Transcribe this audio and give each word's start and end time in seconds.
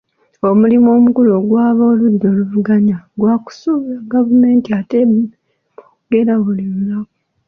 Omulimu 0.49 0.87
omukulu 0.97 1.29
ogw'abooludda 1.39 2.25
oluvuganya 2.33 2.97
gwa 3.19 3.33
kusuula 3.43 3.95
gavumenti 4.13 4.69
ate 4.79 4.99
be 5.09 5.19
boogera 5.29 6.35
buli 6.43 6.63
lunaku. 6.73 7.15